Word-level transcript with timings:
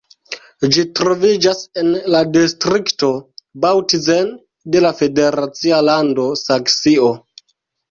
Ĝi 0.75 0.83
troviĝas 0.99 1.59
en 1.81 1.91
la 2.15 2.21
distrikto 2.37 3.11
Bautzen 3.67 4.33
de 4.77 4.83
la 4.89 4.95
federacia 5.03 5.85
lando 5.93 6.29
Saksio. 6.47 7.15